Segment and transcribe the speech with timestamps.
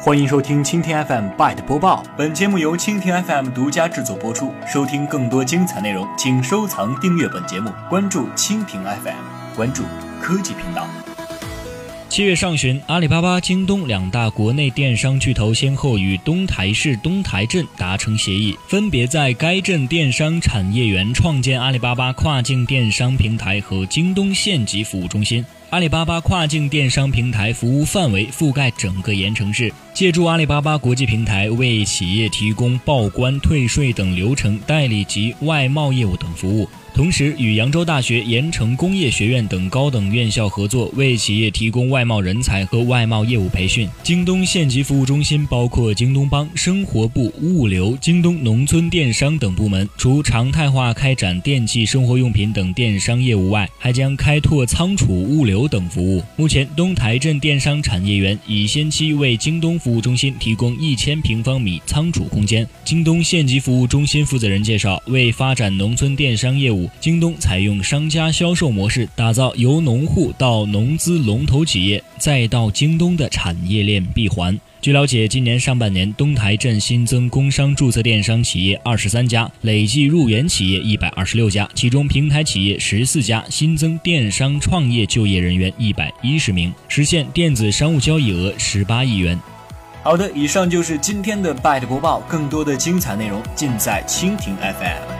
[0.00, 4.54] 欢迎收听蜻蜓 FM Byte 播报，本节目由蜻蜓 FM 独家制作播出。
[4.66, 9.82] 收听更多精彩内容，请收藏订阅本节目，关注蜻蜓 FM，关注
[10.22, 10.86] 科技频道。
[12.08, 25.44] 七月上旬，阿里巴巴、京东两大国内电商巨头先后与东台市东台镇达成协议，分别在该镇电商产业园创建阿里巴巴跨境电商平台和京东县级服务中心。
[25.70, 36.66] 阿里巴巴跨境电商平台服务范围覆盖整个盐城市，借助阿里巴巴国际平台为企业提供报关、退税等流程代理及外贸业务等服务。
[36.94, 43.88] 同时，与扬州大学、盐城工业学院等高等院校合作，为企业提供外贸人才和外贸业务培训。
[44.02, 56.22] 京东县级服务中心包括京东帮、生活部、物流、京东农村电商等部门，除常态化开展电器、生活用品等电商业务外，还将开拓仓储、物流等服务。
[56.36, 62.68] 目前，东台镇电商产业园已先期为京东服务中心提供一千平方米仓储空间。
[62.84, 66.90] 京东县级服务中心负责人介绍，为发展农村电商业务。
[67.00, 74.60] 京东采用商家销售模式，打造由农户到农资龙头企业，再到京东的产业链闭环。
[74.80, 89.40] 据了解，今年上半年，东台镇新增工商注册电商企业二十三家，累计入园企业一百二十六家，其中平台企业十四家，新增电商创业就业人人员一百一十名，实现电子商务交易额十八亿元。
[90.02, 95.17] 好的，以上就是今天的 Byte 播报，更多的精彩内容尽在蜻蜓 FM。